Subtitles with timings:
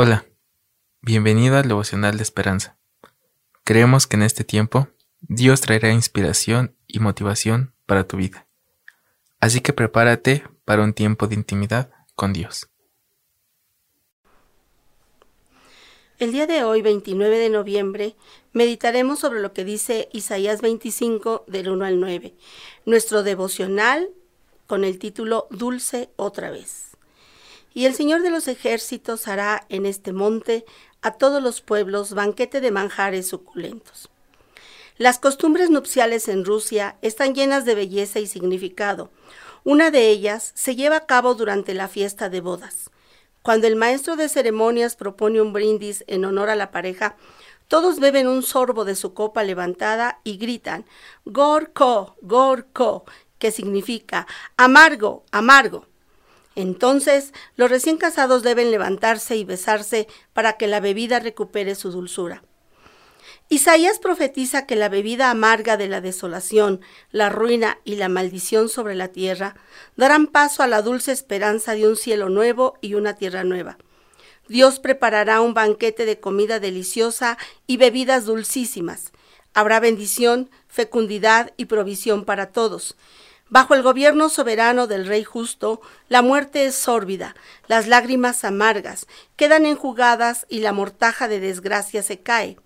[0.00, 0.26] Hola,
[1.02, 2.78] bienvenido al devocional de esperanza.
[3.64, 4.86] Creemos que en este tiempo
[5.22, 8.46] Dios traerá inspiración y motivación para tu vida.
[9.40, 12.68] Así que prepárate para un tiempo de intimidad con Dios.
[16.20, 18.14] El día de hoy, 29 de noviembre,
[18.52, 22.36] meditaremos sobre lo que dice Isaías 25 del 1 al 9,
[22.86, 24.10] nuestro devocional
[24.68, 26.87] con el título Dulce otra vez.
[27.78, 30.64] Y el Señor de los ejércitos hará en este monte
[31.00, 34.10] a todos los pueblos banquete de manjares suculentos.
[34.96, 39.12] Las costumbres nupciales en Rusia están llenas de belleza y significado.
[39.62, 42.90] Una de ellas se lleva a cabo durante la fiesta de bodas.
[43.42, 47.14] Cuando el maestro de ceremonias propone un brindis en honor a la pareja,
[47.68, 50.84] todos beben un sorbo de su copa levantada y gritan
[51.26, 53.04] Gorko, Gorko,
[53.38, 55.86] que significa amargo, amargo.
[56.58, 62.42] Entonces los recién casados deben levantarse y besarse para que la bebida recupere su dulzura.
[63.48, 66.80] Isaías profetiza que la bebida amarga de la desolación,
[67.12, 69.54] la ruina y la maldición sobre la tierra
[69.94, 73.78] darán paso a la dulce esperanza de un cielo nuevo y una tierra nueva.
[74.48, 79.12] Dios preparará un banquete de comida deliciosa y bebidas dulcísimas.
[79.54, 82.96] Habrá bendición, fecundidad y provisión para todos.
[83.50, 87.34] Bajo el gobierno soberano del Rey justo, la muerte es sórbida,
[87.66, 92.58] las lágrimas amargas quedan enjugadas y la mortaja de desgracia se cae.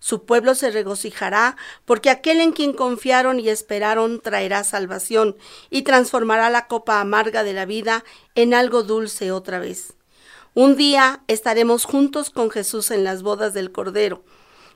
[0.00, 5.36] Su pueblo se regocijará, porque aquel en quien confiaron y esperaron traerá salvación
[5.70, 8.04] y transformará la copa amarga de la vida
[8.34, 9.94] en algo dulce otra vez.
[10.52, 14.24] Un día estaremos juntos con Jesús en las bodas del Cordero.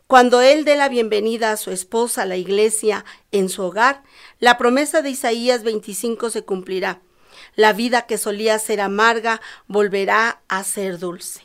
[0.09, 4.03] Cuando Él dé la bienvenida a su esposa, a la iglesia, en su hogar,
[4.41, 7.03] la promesa de Isaías 25 se cumplirá.
[7.57, 11.43] La vida que solía ser amarga volverá a ser dulce.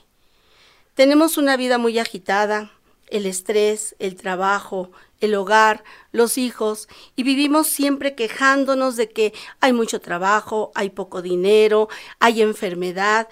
[0.94, 2.72] Tenemos una vida muy agitada,
[3.08, 5.83] el estrés, el trabajo, el hogar,
[6.14, 11.89] los hijos, y vivimos siempre quejándonos de que hay mucho trabajo, hay poco dinero,
[12.20, 13.27] hay enfermedad,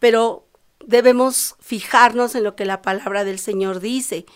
[0.00, 0.48] pero
[0.84, 4.26] debemos fijarnos en lo que la palabra del Señor dice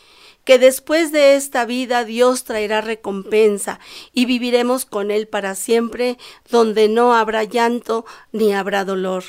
[0.49, 3.81] que después de esta vida Dios traerá recompensa
[4.15, 6.17] y viviremos con Él para siempre,
[6.51, 9.25] donde no habrá llanto ni habrá dolor.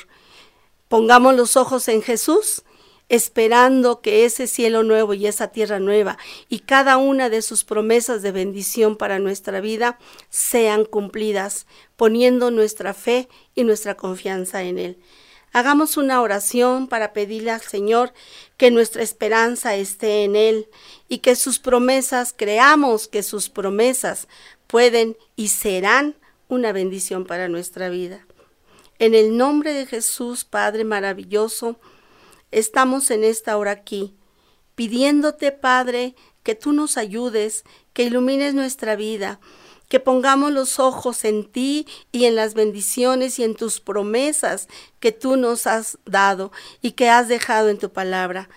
[0.88, 2.62] Pongamos los ojos en Jesús,
[3.10, 6.16] esperando que ese cielo nuevo y esa tierra nueva
[6.48, 9.98] y cada una de sus promesas de bendición para nuestra vida
[10.30, 11.66] sean cumplidas,
[11.96, 14.98] poniendo nuestra fe y nuestra confianza en Él.
[15.52, 18.12] Hagamos una oración para pedirle al Señor
[18.56, 20.68] que nuestra esperanza esté en Él
[21.08, 24.28] y que sus promesas, creamos que sus promesas
[24.66, 26.14] pueden y serán
[26.48, 28.24] una bendición para nuestra vida.
[29.00, 31.80] En el nombre de Jesús, Padre maravilloso,
[32.50, 34.14] estamos en esta hora aquí,
[34.74, 39.40] pidiéndote, Padre, que tú nos ayudes, que ilumines nuestra vida,
[39.90, 44.68] que pongamos los ojos en ti y en las bendiciones y en tus promesas
[45.00, 48.48] que tú nos has dado y que has dejado en tu palabra.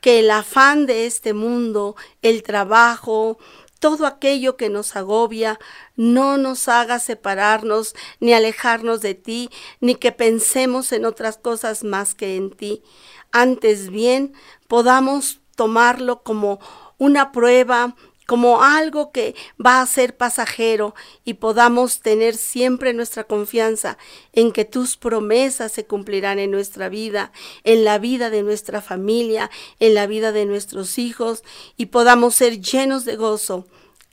[0.00, 3.36] Que el afán de este mundo, el trabajo,
[3.80, 5.58] todo aquello que nos agobia,
[5.96, 12.14] no nos haga separarnos ni alejarnos de ti, ni que pensemos en otras cosas más
[12.14, 12.84] que en ti.
[13.32, 14.34] Antes bien,
[14.68, 16.60] podamos tomarlo como
[16.96, 17.96] una prueba,
[18.26, 20.94] como algo que va a ser pasajero
[21.24, 23.96] y podamos tener siempre nuestra confianza
[24.32, 27.32] en que tus promesas se cumplirán en nuestra vida,
[27.64, 29.50] en la vida de nuestra familia,
[29.80, 31.44] en la vida de nuestros hijos
[31.76, 33.66] y podamos ser llenos de gozo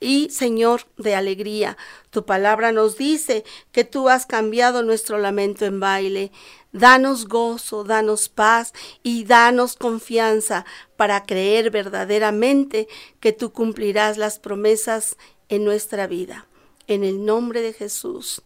[0.03, 1.77] y Señor de alegría.
[2.09, 6.31] Tu palabra nos dice que tú has cambiado nuestro lamento en baile.
[6.71, 10.65] Danos gozo, danos paz y danos confianza
[10.97, 12.87] para creer verdaderamente
[13.19, 15.17] que tú cumplirás las promesas
[15.49, 16.47] en nuestra vida.
[16.87, 18.43] En el nombre de Jesús.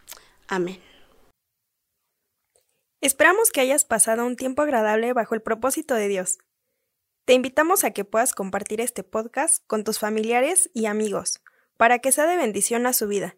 [0.47, 0.79] Amén.
[3.01, 6.39] Esperamos que hayas pasado un tiempo agradable bajo el propósito de Dios.
[7.25, 11.41] Te invitamos a que puedas compartir este podcast con tus familiares y amigos
[11.77, 13.35] para que sea de bendición a su vida.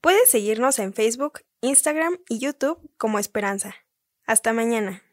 [0.00, 3.74] Puedes seguirnos en Facebook, Instagram y YouTube como Esperanza.
[4.26, 5.05] Hasta mañana.